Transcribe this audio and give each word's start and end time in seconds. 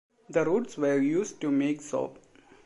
The 0.31 0.43
roots 0.43 0.79
were 0.79 0.97
used 0.97 1.39
to 1.41 1.51
make 1.51 1.79
soap. 1.79 2.17